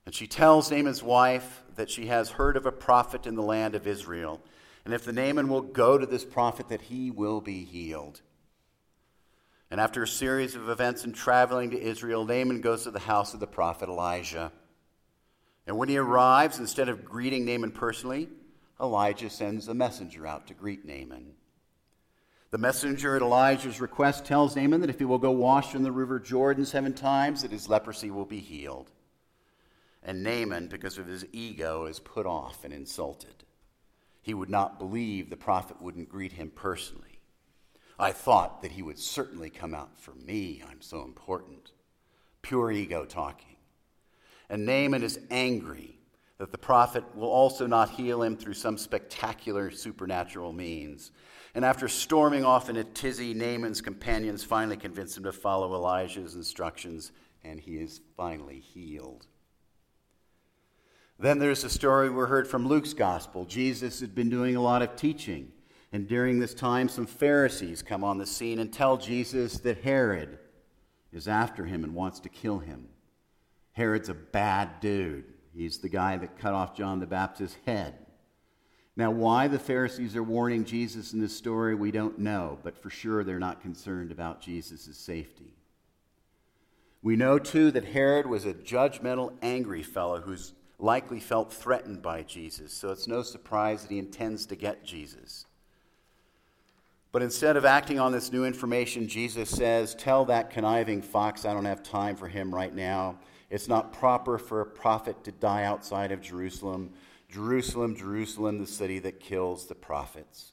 And 0.05 0.13
she 0.13 0.27
tells 0.27 0.73
Naaman's 0.73 1.05
wife 1.05 1.63
that 1.77 1.91
she 1.91 2.07
has 2.07 2.31
heard 2.31 2.57
of 2.57 2.67
a 2.67 2.73
prophet 2.73 3.27
in 3.27 3.35
the 3.35 3.43
land 3.43 3.75
of 3.75 3.87
Israel. 3.87 4.41
And 4.85 4.93
if 4.93 5.05
the 5.05 5.13
Naaman 5.13 5.49
will 5.49 5.63
go 5.63 5.99
to 5.99 6.07
this 6.07 6.25
prophet, 6.25 6.69
that 6.69 6.83
he 6.83 7.11
will 7.11 7.41
be 7.41 7.65
healed. 7.65 8.21
And 9.71 9.81
after 9.81 10.03
a 10.03 10.09
series 10.09 10.55
of 10.55 10.69
events 10.69 11.05
and 11.05 11.15
traveling 11.15 11.71
to 11.71 11.81
Israel, 11.81 12.25
Naaman 12.25 12.61
goes 12.61 12.85
to 12.85 12.91
the 12.91 13.01
house 13.01 13.35
of 13.35 13.41
the 13.41 13.47
prophet 13.47 13.89
Elijah. 13.89 14.53
And 15.67 15.77
when 15.77 15.89
he 15.89 15.97
arrives, 15.97 16.59
instead 16.59 16.89
of 16.89 17.05
greeting 17.05 17.45
Naaman 17.45 17.73
personally, 17.73 18.29
Elijah 18.81 19.31
sends 19.31 19.67
a 19.67 19.75
messenger 19.75 20.27
out 20.27 20.47
to 20.47 20.55
greet 20.55 20.85
Naaman. 20.85 21.33
The 22.53 22.59
messenger 22.59 23.17
at 23.17 23.23
Elijah's 23.23 23.81
request 23.81 24.25
tells 24.25 24.55
Naaman 24.55 24.81
that 24.83 24.91
if 24.91 25.01
he 25.01 25.05
will 25.05 25.19
go 25.19 25.33
wash 25.33 25.75
in 25.75 25.83
the 25.83 25.91
river 25.91 26.21
Jordan 26.21 26.65
seven 26.65 26.93
times, 26.93 27.43
that 27.43 27.51
his 27.51 27.69
leprosy 27.69 28.11
will 28.11 28.25
be 28.25 28.39
healed. 28.39 28.93
And 30.07 30.23
Naaman, 30.23 30.69
because 30.69 30.99
of 30.99 31.09
his 31.09 31.27
ego, 31.33 31.87
is 31.87 31.99
put 31.99 32.27
off 32.27 32.65
and 32.65 32.73
insulted. 32.73 33.43
He 34.23 34.35
would 34.35 34.49
not 34.49 34.79
believe 34.79 35.29
the 35.29 35.37
prophet 35.37 35.83
wouldn't 35.83 36.09
greet 36.09 36.33
him 36.33 36.53
personally. 36.55 37.19
I 37.99 38.13
thought 38.13 38.63
that 38.63 38.71
he 38.71 38.83
would 38.83 39.01
certainly 39.01 39.51
come 39.51 39.75
out 39.75 39.99
for 39.99 40.15
me. 40.15 40.63
I'm 40.71 40.81
so 40.81 41.03
important. 41.03 41.73
Pure 42.41 42.71
ego 42.71 43.05
talking. 43.05 43.57
And 44.49 44.65
Naaman 44.65 45.03
is 45.03 45.19
angry 45.29 45.99
that 46.39 46.53
the 46.53 46.59
prophet 46.59 47.03
will 47.17 47.31
also 47.31 47.67
not 47.67 47.91
heal 47.91 48.23
him 48.23 48.37
through 48.37 48.55
some 48.55 48.79
spectacular 48.79 49.73
supernatural 49.73 50.53
means. 50.53 51.11
And 51.53 51.65
after 51.65 51.89
storming 51.89 52.45
off 52.45 52.69
in 52.71 52.77
a 52.77 52.85
tizzy, 52.85 53.35
Naaman's 53.35 53.81
companions 53.81 54.45
finally 54.45 54.77
convince 54.77 55.17
him 55.17 55.25
to 55.25 55.33
follow 55.33 55.75
Elijah's 55.75 56.37
instructions, 56.37 57.11
and 57.43 57.59
he 57.59 57.79
is 57.79 58.03
finally 58.17 58.61
healed. 58.61 59.27
Then 61.19 61.39
there's 61.39 61.65
a 61.65 61.71
story 61.71 62.11
we 62.11 62.25
heard 62.25 62.47
from 62.47 62.69
Luke's 62.69 62.93
gospel. 62.93 63.47
Jesus 63.47 64.01
had 64.01 64.15
been 64.15 64.29
doing 64.29 64.55
a 64.55 64.63
lot 64.63 64.83
of 64.83 64.97
teaching, 64.97 65.51
and 65.93 66.07
during 66.07 66.39
this 66.39 66.53
time, 66.53 66.89
some 66.89 67.07
Pharisees 67.07 67.83
come 67.83 68.05
on 68.05 68.19
the 68.19 68.27
scene 68.27 68.59
and 68.59 68.71
tell 68.71 68.99
Jesus 68.99 69.59
that 69.61 69.83
Herod 69.83 70.39
is 71.13 71.27
after 71.27 71.65
him 71.65 71.85
and 71.85 71.95
wants 71.95 72.21
to 72.21 72.29
kill 72.29 72.59
him. 72.59 72.89
Herod's 73.73 74.11
a 74.11 74.15
bad 74.15 74.81
dude. 74.81 75.25
He's 75.55 75.79
the 75.79 75.89
guy 75.89 76.19
that 76.19 76.39
cut 76.39 76.53
off 76.53 76.77
John 76.77 77.01
the 77.01 77.07
Baptist's 77.07 77.57
head. 77.65 77.95
Now, 78.95 79.11
why 79.11 79.49
the 79.49 79.59
Pharisees 79.59 80.17
are 80.17 80.23
warning 80.23 80.65
Jesus 80.65 81.13
in 81.13 81.21
this 81.21 81.37
story, 81.37 81.75
we 81.75 81.91
don't 81.91 82.19
know, 82.19 82.59
but 82.63 82.77
for 82.77 82.91
sure 82.91 83.25
they're 83.25 83.39
not 83.39 83.61
concerned 83.61 84.11
about 84.11 84.41
Jesus' 84.41 84.97
safety. 84.97 85.55
We 87.03 87.17
know, 87.17 87.39
too, 87.39 87.71
that 87.71 87.85
Herod 87.85 88.27
was 88.27 88.45
a 88.45 88.55
judgmental, 88.55 89.35
angry 89.41 89.83
fellow 89.83 90.21
who's 90.21 90.55
likely 90.79 91.21
felt 91.21 91.53
threatened 91.53 92.03
by 92.03 92.23
Jesus, 92.23 92.73
so 92.73 92.91
it's 92.91 93.09
no 93.09 93.23
surprise 93.23 93.83
that 93.83 93.91
he 93.91 93.99
intends 93.99 94.47
to 94.47 94.57
get 94.57 94.85
Jesus. 94.85 95.47
But 97.13 97.23
instead 97.23 97.57
of 97.57 97.65
acting 97.65 97.99
on 97.99 98.13
this 98.13 98.31
new 98.31 98.45
information, 98.45 99.09
Jesus 99.09 99.49
says, 99.49 99.95
Tell 99.95 100.27
that 100.27 100.51
conniving 100.51 101.01
fox 101.01 101.47
I 101.47 101.55
don't 101.55 101.65
have 101.65 101.83
time 101.83 102.15
for 102.15 102.29
him 102.29 102.55
right 102.55 102.75
now. 102.75 103.19
It's 103.49 103.69
not 103.69 103.93
proper 103.93 104.37
for 104.39 104.61
a 104.61 104.67
prophet 104.67 105.25
to 105.25 105.33
die 105.33 105.65
outside 105.65 106.13
of 106.13 106.21
Jerusalem. 106.21 106.93
Jerusalem, 107.31 107.97
Jerusalem, 107.97 108.59
the 108.59 108.67
city 108.67 108.99
that 108.99 109.21
kills 109.21 109.67
the 109.67 109.75
prophets. 109.75 110.53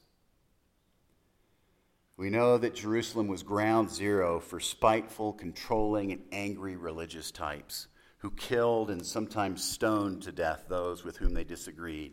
We 2.16 2.30
know 2.30 2.56
that 2.58 2.76
Jerusalem 2.76 3.26
was 3.26 3.42
ground 3.42 3.90
zero 3.90 4.40
for 4.40 4.60
spiteful, 4.60 5.32
controlling, 5.32 6.12
and 6.12 6.22
angry 6.32 6.76
religious 6.76 7.30
types 7.30 7.88
who 8.24 8.30
killed 8.30 8.88
and 8.88 9.04
sometimes 9.04 9.62
stoned 9.62 10.22
to 10.22 10.32
death 10.32 10.64
those 10.66 11.04
with 11.04 11.18
whom 11.18 11.34
they 11.34 11.44
disagreed. 11.44 12.10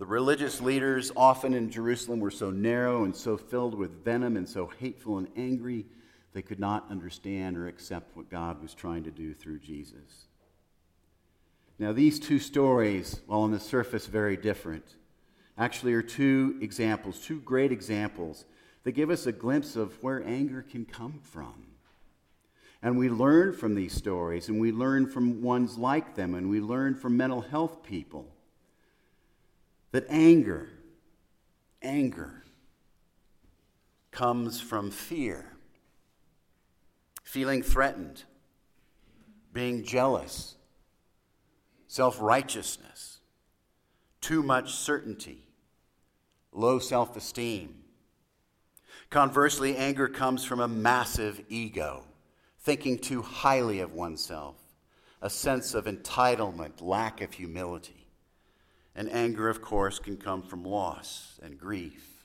The 0.00 0.04
religious 0.04 0.60
leaders, 0.60 1.12
often 1.14 1.54
in 1.54 1.70
Jerusalem, 1.70 2.18
were 2.18 2.32
so 2.32 2.50
narrow 2.50 3.04
and 3.04 3.14
so 3.14 3.36
filled 3.36 3.76
with 3.76 4.04
venom 4.04 4.36
and 4.36 4.48
so 4.48 4.72
hateful 4.80 5.18
and 5.18 5.28
angry 5.36 5.86
they 6.32 6.42
could 6.42 6.58
not 6.58 6.90
understand 6.90 7.56
or 7.56 7.68
accept 7.68 8.16
what 8.16 8.28
God 8.28 8.60
was 8.60 8.74
trying 8.74 9.04
to 9.04 9.12
do 9.12 9.32
through 9.32 9.60
Jesus. 9.60 10.26
Now, 11.78 11.92
these 11.92 12.18
two 12.18 12.40
stories, 12.40 13.20
while 13.26 13.42
on 13.42 13.52
the 13.52 13.60
surface 13.60 14.06
very 14.06 14.36
different, 14.36 14.96
actually 15.56 15.92
are 15.92 16.02
two 16.02 16.58
examples, 16.60 17.20
two 17.20 17.40
great 17.40 17.70
examples 17.70 18.46
that 18.82 18.92
give 18.92 19.10
us 19.10 19.26
a 19.26 19.32
glimpse 19.32 19.76
of 19.76 20.02
where 20.02 20.26
anger 20.26 20.62
can 20.68 20.84
come 20.86 21.20
from. 21.22 21.69
And 22.82 22.96
we 22.96 23.10
learn 23.10 23.52
from 23.52 23.74
these 23.74 23.92
stories, 23.92 24.48
and 24.48 24.58
we 24.60 24.72
learn 24.72 25.06
from 25.06 25.42
ones 25.42 25.76
like 25.76 26.14
them, 26.14 26.34
and 26.34 26.48
we 26.48 26.60
learn 26.60 26.94
from 26.94 27.16
mental 27.16 27.42
health 27.42 27.82
people 27.82 28.26
that 29.92 30.06
anger, 30.08 30.68
anger, 31.82 32.44
comes 34.10 34.60
from 34.60 34.90
fear 34.90 35.50
feeling 37.30 37.62
threatened, 37.62 38.24
being 39.52 39.84
jealous, 39.84 40.56
self 41.86 42.20
righteousness, 42.20 43.20
too 44.20 44.42
much 44.42 44.74
certainty, 44.74 45.44
low 46.52 46.80
self 46.80 47.16
esteem. 47.16 47.84
Conversely, 49.10 49.76
anger 49.76 50.08
comes 50.08 50.44
from 50.44 50.58
a 50.58 50.66
massive 50.66 51.40
ego, 51.48 52.02
thinking 52.60 52.98
too 52.98 53.22
highly 53.22 53.80
of 53.80 53.92
oneself, 53.92 54.56
a 55.22 55.30
sense 55.30 55.74
of 55.74 55.86
entitlement, 55.86 56.80
lack 56.80 57.20
of 57.20 57.32
humility. 57.32 58.06
And 58.94 59.10
anger, 59.10 59.48
of 59.48 59.62
course, 59.62 59.98
can 59.98 60.16
come 60.16 60.42
from 60.42 60.64
loss 60.64 61.38
and 61.42 61.58
grief 61.58 62.24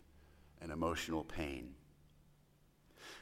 and 0.61 0.71
emotional 0.71 1.23
pain. 1.23 1.75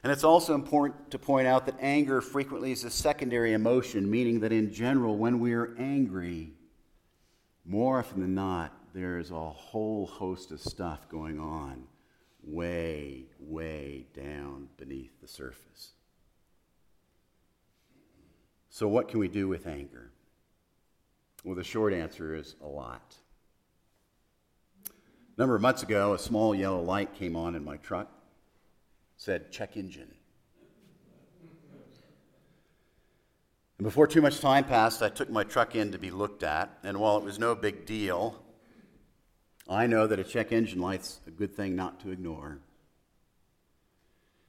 And 0.01 0.11
it's 0.11 0.23
also 0.23 0.55
important 0.55 1.11
to 1.11 1.19
point 1.19 1.47
out 1.47 1.65
that 1.65 1.75
anger 1.79 2.19
frequently 2.19 2.71
is 2.71 2.83
a 2.83 2.89
secondary 2.89 3.53
emotion, 3.53 4.09
meaning 4.09 4.41
that 4.41 4.51
in 4.51 4.73
general, 4.73 5.17
when 5.17 5.39
we 5.39 5.53
are 5.53 5.75
angry, 5.77 6.51
more 7.65 7.99
often 7.99 8.21
than 8.21 8.35
not, 8.35 8.73
there's 8.93 9.31
a 9.31 9.49
whole 9.49 10.05
host 10.05 10.51
of 10.51 10.59
stuff 10.59 11.07
going 11.09 11.39
on 11.39 11.83
way, 12.43 13.25
way 13.39 14.05
down 14.13 14.67
beneath 14.77 15.21
the 15.21 15.27
surface. 15.27 15.91
So, 18.73 18.87
what 18.87 19.07
can 19.07 19.19
we 19.19 19.27
do 19.27 19.47
with 19.47 19.67
anger? 19.67 20.09
Well, 21.43 21.53
the 21.53 21.63
short 21.63 21.93
answer 21.93 22.33
is 22.33 22.55
a 22.59 22.65
lot. 22.65 23.15
A 24.87 24.91
number 25.37 25.53
of 25.53 25.61
months 25.61 25.83
ago, 25.83 26.15
a 26.15 26.17
small 26.17 26.55
yellow 26.55 26.81
light 26.81 27.13
came 27.13 27.35
on 27.35 27.53
in 27.53 27.63
my 27.63 27.77
truck 27.77 28.09
said, 29.15 29.51
check 29.51 29.77
engine. 29.77 30.09
And 33.77 33.85
before 33.85 34.07
too 34.07 34.23
much 34.23 34.39
time 34.39 34.63
passed, 34.63 35.03
I 35.03 35.09
took 35.09 35.29
my 35.29 35.43
truck 35.43 35.75
in 35.75 35.91
to 35.91 35.99
be 35.99 36.09
looked 36.09 36.41
at, 36.41 36.75
and 36.83 36.99
while 36.99 37.19
it 37.19 37.23
was 37.23 37.37
no 37.37 37.53
big 37.53 37.85
deal, 37.85 38.43
I 39.69 39.85
know 39.85 40.07
that 40.07 40.17
a 40.17 40.23
check 40.23 40.51
engine 40.51 40.81
light's 40.81 41.19
a 41.27 41.29
good 41.29 41.55
thing 41.55 41.75
not 41.75 41.99
to 41.99 42.09
ignore. 42.09 42.57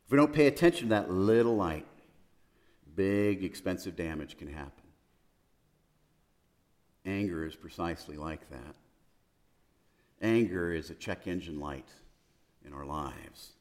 If 0.06 0.12
we 0.12 0.16
don't 0.16 0.32
pay 0.32 0.46
attention 0.46 0.88
to 0.88 0.94
that 0.94 1.10
little 1.10 1.56
light, 1.56 1.86
big, 2.96 3.44
expensive 3.44 3.96
damage 3.96 4.36
can 4.36 4.52
happen. 4.52 4.84
Anger 7.06 7.46
is 7.46 7.54
precisely 7.54 8.16
like 8.16 8.48
that. 8.50 8.76
Anger 10.22 10.72
is 10.72 10.90
a 10.90 10.94
check 10.94 11.26
engine 11.26 11.60
light 11.60 11.88
in 12.64 12.72
our 12.72 12.86
lives. 12.86 13.52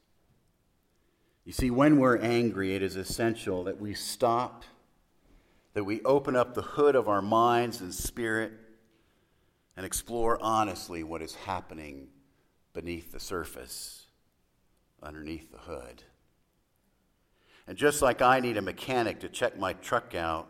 You 1.44 1.52
see, 1.52 1.70
when 1.70 1.98
we're 1.98 2.16
angry, 2.18 2.74
it 2.74 2.82
is 2.82 2.96
essential 2.96 3.64
that 3.64 3.78
we 3.78 3.92
stop, 3.92 4.64
that 5.74 5.84
we 5.84 6.02
open 6.02 6.36
up 6.36 6.54
the 6.54 6.62
hood 6.62 6.96
of 6.96 7.06
our 7.06 7.20
minds 7.20 7.80
and 7.80 7.94
spirit, 7.94 8.52
and 9.76 9.84
explore 9.84 10.38
honestly 10.40 11.02
what 11.02 11.20
is 11.20 11.34
happening 11.34 12.08
beneath 12.72 13.12
the 13.12 13.20
surface, 13.20 14.06
underneath 15.02 15.50
the 15.50 15.58
hood. 15.58 16.02
And 17.66 17.78
just 17.78 18.02
like 18.02 18.20
I 18.20 18.40
need 18.40 18.56
a 18.56 18.62
mechanic 18.62 19.20
to 19.20 19.28
check 19.28 19.58
my 19.58 19.72
truck 19.74 20.14
out, 20.14 20.48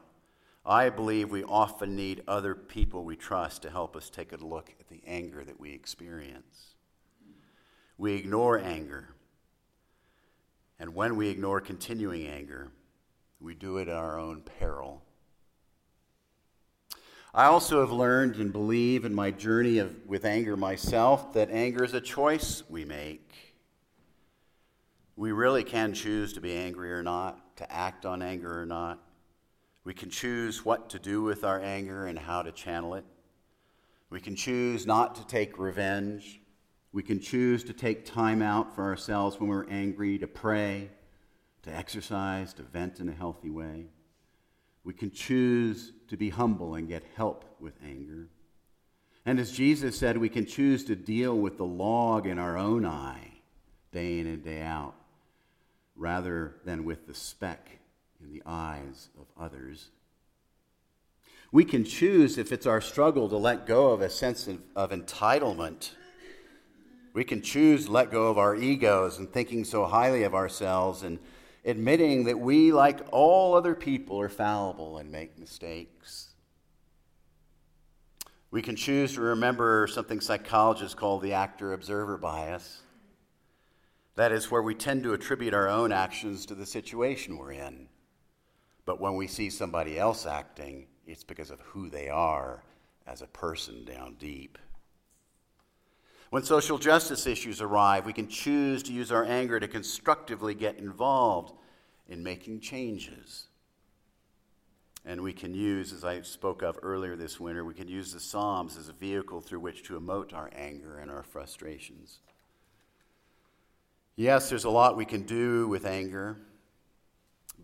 I 0.66 0.88
believe 0.88 1.30
we 1.30 1.44
often 1.44 1.94
need 1.94 2.22
other 2.26 2.54
people 2.54 3.04
we 3.04 3.16
trust 3.16 3.62
to 3.62 3.70
help 3.70 3.96
us 3.96 4.08
take 4.08 4.32
a 4.32 4.36
look 4.36 4.74
at 4.80 4.88
the 4.88 5.02
anger 5.06 5.44
that 5.44 5.60
we 5.60 5.72
experience. 5.72 6.74
We 7.98 8.14
ignore 8.14 8.58
anger. 8.58 9.10
And 10.78 10.94
when 10.94 11.16
we 11.16 11.28
ignore 11.28 11.60
continuing 11.60 12.26
anger, 12.26 12.72
we 13.40 13.54
do 13.54 13.76
it 13.76 13.88
at 13.88 13.94
our 13.94 14.18
own 14.18 14.40
peril. 14.40 15.02
I 17.32 17.46
also 17.46 17.80
have 17.80 17.92
learned 17.92 18.36
and 18.36 18.52
believe 18.52 19.04
in 19.04 19.14
my 19.14 19.30
journey 19.30 19.78
of, 19.78 19.94
with 20.06 20.24
anger 20.24 20.56
myself 20.56 21.32
that 21.34 21.50
anger 21.50 21.84
is 21.84 21.92
a 21.92 22.00
choice 22.00 22.62
we 22.70 22.84
make. 22.84 23.53
We 25.16 25.30
really 25.30 25.62
can 25.62 25.94
choose 25.94 26.32
to 26.32 26.40
be 26.40 26.56
angry 26.56 26.92
or 26.92 27.02
not, 27.02 27.56
to 27.58 27.72
act 27.72 28.04
on 28.04 28.20
anger 28.20 28.60
or 28.60 28.66
not. 28.66 29.00
We 29.84 29.94
can 29.94 30.10
choose 30.10 30.64
what 30.64 30.90
to 30.90 30.98
do 30.98 31.22
with 31.22 31.44
our 31.44 31.60
anger 31.60 32.06
and 32.06 32.18
how 32.18 32.42
to 32.42 32.50
channel 32.50 32.94
it. 32.94 33.04
We 34.10 34.20
can 34.20 34.34
choose 34.34 34.86
not 34.86 35.14
to 35.16 35.26
take 35.26 35.58
revenge. 35.58 36.40
We 36.92 37.02
can 37.02 37.20
choose 37.20 37.62
to 37.64 37.72
take 37.72 38.04
time 38.04 38.42
out 38.42 38.74
for 38.74 38.82
ourselves 38.84 39.38
when 39.38 39.50
we're 39.50 39.68
angry, 39.68 40.18
to 40.18 40.26
pray, 40.26 40.90
to 41.62 41.70
exercise, 41.70 42.52
to 42.54 42.62
vent 42.62 42.98
in 42.98 43.08
a 43.08 43.12
healthy 43.12 43.50
way. 43.50 43.86
We 44.82 44.94
can 44.94 45.10
choose 45.10 45.92
to 46.08 46.16
be 46.16 46.30
humble 46.30 46.74
and 46.74 46.88
get 46.88 47.04
help 47.14 47.56
with 47.60 47.74
anger. 47.84 48.28
And 49.24 49.38
as 49.38 49.52
Jesus 49.52 49.96
said, 49.96 50.18
we 50.18 50.28
can 50.28 50.44
choose 50.44 50.84
to 50.84 50.96
deal 50.96 51.38
with 51.38 51.56
the 51.56 51.64
log 51.64 52.26
in 52.26 52.38
our 52.38 52.58
own 52.58 52.84
eye 52.84 53.30
day 53.92 54.18
in 54.18 54.26
and 54.26 54.42
day 54.42 54.60
out 54.60 54.94
rather 55.96 56.56
than 56.64 56.84
with 56.84 57.06
the 57.06 57.14
speck 57.14 57.78
in 58.20 58.32
the 58.32 58.42
eyes 58.46 59.08
of 59.18 59.26
others. 59.40 59.90
We 61.52 61.64
can 61.64 61.84
choose, 61.84 62.36
if 62.36 62.50
it's 62.50 62.66
our 62.66 62.80
struggle, 62.80 63.28
to 63.28 63.36
let 63.36 63.66
go 63.66 63.92
of 63.92 64.00
a 64.00 64.10
sense 64.10 64.48
of, 64.48 64.60
of 64.74 64.90
entitlement. 64.90 65.90
We 67.12 67.22
can 67.22 67.42
choose 67.42 67.88
let 67.88 68.10
go 68.10 68.28
of 68.28 68.38
our 68.38 68.56
egos 68.56 69.18
and 69.18 69.32
thinking 69.32 69.64
so 69.64 69.84
highly 69.84 70.24
of 70.24 70.34
ourselves 70.34 71.04
and 71.04 71.20
admitting 71.64 72.24
that 72.24 72.40
we, 72.40 72.72
like 72.72 73.00
all 73.12 73.54
other 73.54 73.74
people, 73.74 74.20
are 74.20 74.28
fallible 74.28 74.98
and 74.98 75.12
make 75.12 75.38
mistakes. 75.38 76.34
We 78.50 78.62
can 78.62 78.76
choose 78.76 79.14
to 79.14 79.20
remember 79.20 79.86
something 79.86 80.20
psychologists 80.20 80.94
call 80.94 81.18
the 81.18 81.32
actor 81.32 81.72
observer 81.72 82.16
bias. 82.16 82.82
That 84.16 84.32
is 84.32 84.50
where 84.50 84.62
we 84.62 84.74
tend 84.74 85.02
to 85.02 85.12
attribute 85.12 85.54
our 85.54 85.68
own 85.68 85.90
actions 85.90 86.46
to 86.46 86.54
the 86.54 86.66
situation 86.66 87.36
we're 87.36 87.52
in. 87.52 87.88
But 88.86 89.00
when 89.00 89.16
we 89.16 89.26
see 89.26 89.50
somebody 89.50 89.98
else 89.98 90.26
acting, 90.26 90.86
it's 91.06 91.24
because 91.24 91.50
of 91.50 91.60
who 91.60 91.90
they 91.90 92.08
are 92.08 92.62
as 93.06 93.22
a 93.22 93.26
person 93.26 93.84
down 93.84 94.14
deep. 94.18 94.58
When 96.30 96.42
social 96.42 96.78
justice 96.78 97.26
issues 97.26 97.60
arrive, 97.60 98.06
we 98.06 98.12
can 98.12 98.28
choose 98.28 98.82
to 98.84 98.92
use 98.92 99.12
our 99.12 99.24
anger 99.24 99.60
to 99.60 99.68
constructively 99.68 100.54
get 100.54 100.78
involved 100.78 101.54
in 102.08 102.22
making 102.22 102.60
changes. 102.60 103.46
And 105.04 105.20
we 105.20 105.32
can 105.32 105.54
use, 105.54 105.92
as 105.92 106.02
I 106.02 106.22
spoke 106.22 106.62
of 106.62 106.78
earlier 106.82 107.14
this 107.14 107.38
winter, 107.38 107.64
we 107.64 107.74
can 107.74 107.88
use 107.88 108.12
the 108.12 108.20
Psalms 108.20 108.76
as 108.76 108.88
a 108.88 108.94
vehicle 108.94 109.40
through 109.40 109.60
which 109.60 109.82
to 109.84 110.00
emote 110.00 110.32
our 110.32 110.50
anger 110.54 110.98
and 110.98 111.10
our 111.10 111.22
frustrations. 111.22 112.20
Yes, 114.16 114.48
there's 114.48 114.64
a 114.64 114.70
lot 114.70 114.96
we 114.96 115.04
can 115.04 115.22
do 115.22 115.66
with 115.66 115.84
anger, 115.84 116.36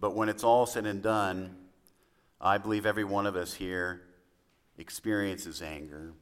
but 0.01 0.17
when 0.17 0.29
it's 0.29 0.43
all 0.43 0.67
said 0.67 0.85
and 0.85 1.01
done, 1.01 1.55
I 2.41 2.59
believe 2.59 2.87
every 2.87 3.05
one 3.05 3.25
of 3.25 3.37
us 3.37 3.55
here 3.55 4.03
experiences 4.77 5.63
anger 5.63 6.13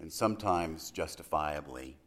and 0.00 0.10
sometimes 0.10 0.90
justifiably. 0.90 1.98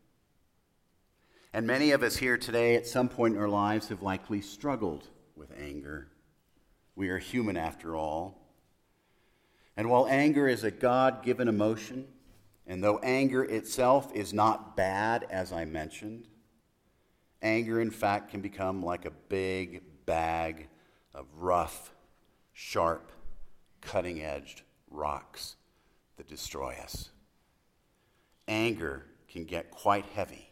And 1.54 1.68
many 1.68 1.92
of 1.92 2.02
us 2.02 2.18
here 2.18 2.38
today, 2.38 2.76
at 2.76 2.88
some 2.88 3.08
point 3.08 3.36
in 3.36 3.42
our 3.42 3.50
lives, 3.50 3.90
have 3.90 4.02
likely 4.02 4.42
struggled 4.42 5.08
with 5.36 5.52
anger. 5.56 6.08
We 6.96 7.10
are 7.10 7.20
human 7.20 7.56
after 7.56 7.96
all. 7.96 8.40
And 9.78 9.92
while 9.92 10.08
anger 10.08 10.48
is 10.48 10.64
a 10.64 10.72
God 10.72 11.22
given 11.22 11.48
emotion, 11.48 12.08
and 12.66 12.84
though 12.84 12.98
anger 13.04 13.44
itself 13.44 14.12
is 14.16 14.34
not 14.34 14.76
bad, 14.76 15.28
as 15.30 15.52
I 15.52 15.66
mentioned, 15.66 16.28
anger, 17.42 17.82
in 17.82 17.92
fact, 17.92 18.32
can 18.32 18.42
become 18.42 18.84
like 18.84 19.06
a 19.06 19.12
big 19.12 19.82
bag 20.06 20.68
of 21.14 21.26
rough, 21.38 21.92
sharp, 22.54 23.12
cutting 23.82 24.22
edged 24.22 24.62
rocks 24.90 25.56
that 26.18 26.28
destroy 26.28 26.76
us 26.82 27.12
anger 28.52 29.06
can 29.30 29.46
get 29.46 29.72
quite 29.72 30.06
heavy, 30.08 30.52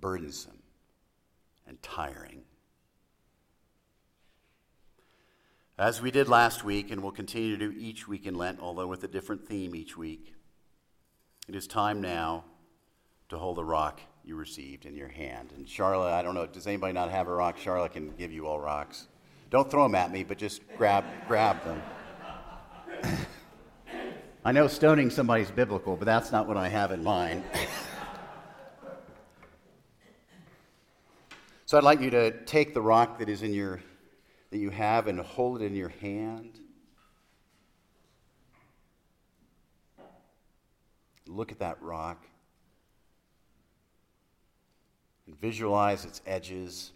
burdensome, 0.00 0.62
and 1.66 1.82
tiring. 1.82 2.42
As 5.78 6.02
we 6.02 6.10
did 6.10 6.28
last 6.28 6.64
week, 6.64 6.90
and 6.90 7.02
will 7.02 7.12
continue 7.12 7.56
to 7.56 7.70
do 7.70 7.78
each 7.78 8.06
week 8.06 8.26
in 8.26 8.34
Lent, 8.34 8.60
although 8.60 8.86
with 8.86 9.02
a 9.04 9.08
different 9.08 9.46
theme 9.46 9.74
each 9.74 9.96
week, 9.96 10.34
it 11.48 11.54
is 11.54 11.66
time 11.66 12.00
now 12.00 12.44
to 13.28 13.38
hold 13.38 13.56
the 13.56 13.64
rock 13.64 14.00
you 14.24 14.36
received 14.36 14.84
in 14.84 14.94
your 14.94 15.08
hand. 15.08 15.52
And 15.56 15.68
Charlotte, 15.68 16.12
I 16.12 16.22
don't 16.22 16.34
know, 16.34 16.46
does 16.46 16.66
anybody 16.66 16.92
not 16.92 17.10
have 17.10 17.28
a 17.28 17.34
rock? 17.34 17.56
Charlotte 17.58 17.92
can 17.92 18.14
give 18.16 18.30
you 18.30 18.46
all 18.46 18.60
rocks. 18.60 19.08
Don't 19.50 19.70
throw 19.70 19.84
them 19.84 19.94
at 19.94 20.12
me, 20.12 20.24
but 20.24 20.36
just 20.36 20.60
grab, 20.76 21.04
grab 21.26 21.56
them. 21.64 21.82
I 24.44 24.52
know 24.52 24.66
stoning 24.66 25.08
somebody's 25.08 25.50
biblical, 25.50 25.96
but 25.96 26.04
that's 26.04 26.30
not 26.30 26.46
what 26.46 26.58
I 26.58 26.68
have 26.68 26.92
in 26.92 27.02
mind. 27.02 27.44
so 31.64 31.78
I'd 31.78 31.84
like 31.84 32.00
you 32.00 32.10
to 32.10 32.32
take 32.44 32.74
the 32.74 32.82
rock 32.82 33.18
that 33.18 33.28
is 33.28 33.42
in 33.42 33.54
your 33.54 33.80
that 34.50 34.58
you 34.58 34.70
have 34.70 35.08
and 35.08 35.20
hold 35.20 35.60
it 35.60 35.66
in 35.66 35.74
your 35.74 35.90
hand. 36.00 36.58
Look 41.26 41.52
at 41.52 41.58
that 41.58 41.82
rock 41.82 42.24
and 45.17 45.17
visualize 45.36 46.04
its 46.04 46.20
edges. 46.26 46.92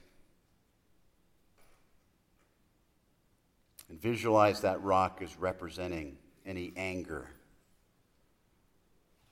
And 3.89 4.01
visualize 4.01 4.61
that 4.63 4.83
rock 4.83 5.21
as 5.23 5.39
representing 5.39 6.17
any 6.47 6.73
anger 6.77 7.29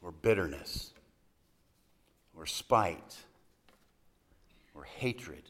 or 0.03 0.13
bitterness 0.13 0.93
or 2.37 2.47
spite 2.47 3.17
or 4.75 4.85
hatred 4.85 5.43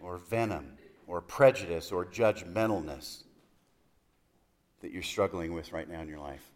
or 0.00 0.16
venom 0.16 0.78
or 1.06 1.20
prejudice 1.20 1.92
or 1.92 2.04
judgmentalness 2.04 3.22
that 4.80 4.92
you're 4.92 5.02
struggling 5.02 5.52
with 5.52 5.72
right 5.72 5.88
now 5.88 6.00
in 6.00 6.08
your 6.08 6.20
life. 6.20 6.50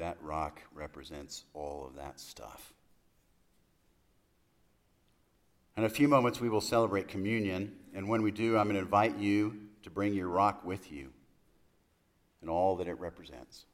That 0.00 0.16
rock 0.22 0.62
represents 0.74 1.44
all 1.52 1.86
of 1.86 1.94
that 1.96 2.18
stuff. 2.18 2.72
In 5.76 5.84
a 5.84 5.90
few 5.90 6.08
moments, 6.08 6.40
we 6.40 6.48
will 6.48 6.62
celebrate 6.62 7.06
communion. 7.06 7.76
And 7.94 8.08
when 8.08 8.22
we 8.22 8.30
do, 8.30 8.56
I'm 8.56 8.64
going 8.64 8.76
to 8.76 8.80
invite 8.80 9.18
you 9.18 9.58
to 9.82 9.90
bring 9.90 10.14
your 10.14 10.28
rock 10.28 10.64
with 10.64 10.90
you 10.90 11.10
and 12.40 12.48
all 12.48 12.76
that 12.76 12.88
it 12.88 12.98
represents. 12.98 13.66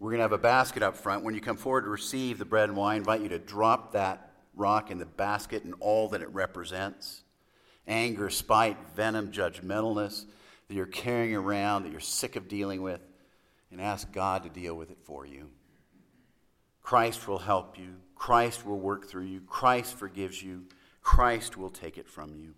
We're 0.00 0.10
going 0.10 0.18
to 0.18 0.24
have 0.24 0.32
a 0.32 0.38
basket 0.38 0.82
up 0.82 0.96
front. 0.96 1.22
When 1.22 1.36
you 1.36 1.40
come 1.40 1.56
forward 1.56 1.82
to 1.82 1.88
receive 1.90 2.38
the 2.38 2.44
bread 2.44 2.68
and 2.68 2.76
wine, 2.76 2.94
I 2.94 2.98
invite 2.98 3.20
you 3.20 3.28
to 3.28 3.38
drop 3.38 3.92
that 3.92 4.32
rock 4.56 4.90
in 4.90 4.98
the 4.98 5.06
basket 5.06 5.62
and 5.62 5.74
all 5.78 6.08
that 6.08 6.22
it 6.22 6.28
represents 6.34 7.22
anger, 7.86 8.30
spite, 8.30 8.78
venom, 8.96 9.30
judgmentalness 9.30 10.24
that 10.66 10.74
you're 10.74 10.86
carrying 10.86 11.36
around, 11.36 11.84
that 11.84 11.92
you're 11.92 12.00
sick 12.00 12.34
of 12.34 12.48
dealing 12.48 12.82
with, 12.82 13.00
and 13.74 13.82
ask 13.82 14.12
God 14.12 14.44
to 14.44 14.48
deal 14.48 14.76
with 14.76 14.92
it 14.92 14.98
for 15.02 15.26
you. 15.26 15.50
Christ 16.80 17.26
will 17.26 17.40
help 17.40 17.76
you. 17.76 17.96
Christ 18.14 18.64
will 18.64 18.78
work 18.78 19.08
through 19.08 19.24
you. 19.24 19.40
Christ 19.40 19.98
forgives 19.98 20.40
you. 20.40 20.66
Christ 21.02 21.56
will 21.56 21.70
take 21.70 21.98
it 21.98 22.08
from 22.08 22.36
you. 22.36 22.54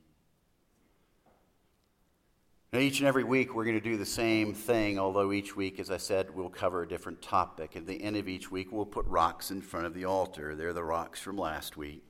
Now, 2.72 2.80
each 2.80 2.98
and 2.98 3.08
every 3.08 3.24
week, 3.24 3.54
we're 3.54 3.64
going 3.64 3.80
to 3.80 3.80
do 3.80 3.96
the 3.96 4.04
same 4.04 4.52
thing, 4.52 4.98
although 4.98 5.32
each 5.32 5.56
week, 5.56 5.80
as 5.80 5.90
I 5.90 5.96
said, 5.96 6.34
we'll 6.34 6.50
cover 6.50 6.82
a 6.82 6.88
different 6.88 7.22
topic. 7.22 7.76
At 7.76 7.86
the 7.86 8.02
end 8.02 8.16
of 8.16 8.28
each 8.28 8.50
week, 8.50 8.70
we'll 8.70 8.84
put 8.84 9.06
rocks 9.06 9.50
in 9.50 9.62
front 9.62 9.86
of 9.86 9.94
the 9.94 10.04
altar. 10.04 10.54
They're 10.54 10.74
the 10.74 10.84
rocks 10.84 11.18
from 11.18 11.38
last 11.38 11.78
week. 11.78 12.04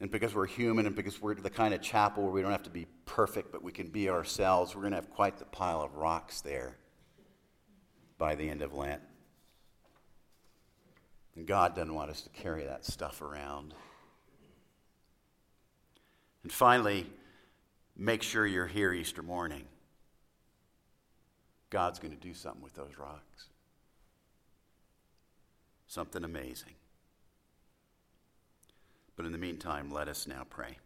And 0.00 0.10
because 0.10 0.34
we're 0.34 0.46
human 0.46 0.86
and 0.86 0.94
because 0.96 1.22
we're 1.22 1.34
the 1.34 1.50
kind 1.50 1.72
of 1.72 1.80
chapel 1.80 2.24
where 2.24 2.32
we 2.32 2.42
don't 2.42 2.50
have 2.50 2.64
to 2.64 2.70
be 2.70 2.86
perfect, 3.06 3.52
but 3.52 3.62
we 3.62 3.72
can 3.72 3.88
be 3.88 4.10
ourselves, 4.10 4.74
we're 4.74 4.82
going 4.82 4.92
to 4.92 4.96
have 4.96 5.10
quite 5.10 5.38
the 5.38 5.44
pile 5.44 5.82
of 5.82 5.94
rocks 5.96 6.40
there. 6.40 6.76
by 8.18 8.34
the 8.34 8.48
end 8.48 8.62
of 8.62 8.72
Lent. 8.72 9.02
And 11.36 11.46
God 11.46 11.74
doesn't 11.74 11.94
want 11.94 12.10
us 12.10 12.22
to 12.22 12.30
carry 12.30 12.64
that 12.64 12.84
stuff 12.84 13.22
around. 13.22 13.74
And 16.42 16.52
finally, 16.52 17.06
make 17.96 18.22
sure 18.22 18.46
you're 18.46 18.66
here 18.66 18.92
Easter 18.92 19.22
morning. 19.22 19.64
God's 21.70 21.98
going 21.98 22.14
to 22.16 22.20
do 22.20 22.34
something 22.34 22.62
with 22.62 22.74
those 22.74 22.96
rocks. 22.98 23.48
Something 25.86 26.24
amazing. 26.24 26.74
But 29.16 29.26
in 29.26 29.32
the 29.32 29.38
meantime, 29.38 29.90
let 29.90 30.08
us 30.08 30.26
now 30.26 30.44
pray. 30.48 30.78